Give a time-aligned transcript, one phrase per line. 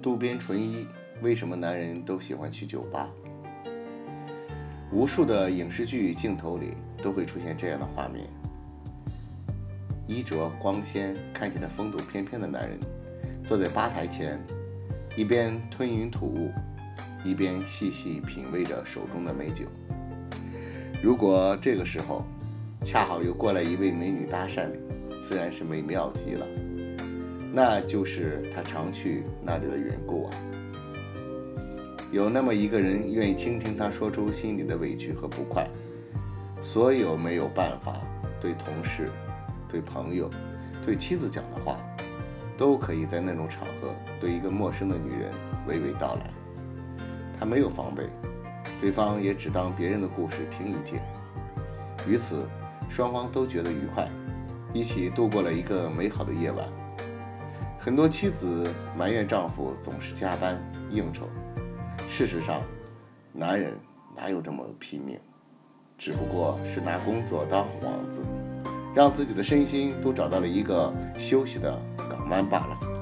[0.00, 0.86] 渡边淳一
[1.20, 3.08] 为什么男人都喜欢去酒吧？
[4.92, 8.24] 无数的影视剧镜头里都会出现这样的画面：
[10.06, 12.78] 衣着光鲜、看起来风度翩翩的男人，
[13.44, 14.40] 坐在吧台前，
[15.16, 16.52] 一边吞云吐雾，
[17.24, 19.64] 一边细细品味着手中的美酒。
[21.02, 22.24] 如果这个时候
[22.84, 24.70] 恰好又过来一位美女搭讪，
[25.20, 26.46] 自然是美妙极了。
[27.60, 30.30] 那就是他常去那里的缘故啊。
[32.12, 35.68] 有那么一个人愿意倾听他说出心里的委屈和不快，
[36.62, 38.00] 所有没有办法
[38.40, 39.10] 对同事、
[39.68, 40.30] 对朋友、
[40.86, 41.76] 对妻子讲的话，
[42.56, 45.32] 都可以在那种场合对一个陌生的女人
[45.66, 46.30] 娓娓道来。
[47.40, 48.04] 他没有防备，
[48.80, 51.00] 对方也只当别人的故事听一听，
[52.06, 52.48] 于此
[52.88, 54.08] 双方都觉得愉快，
[54.72, 56.64] 一起度过了一个美好的夜晚。
[57.88, 61.26] 很多妻子埋怨丈夫总是加班应酬，
[62.06, 62.60] 事实上，
[63.32, 63.72] 男人
[64.14, 65.18] 哪有这么拼命？
[65.96, 68.20] 只不过是拿工作当幌子，
[68.94, 72.97] 让自己的身心都找到了一个休息的港湾罢了。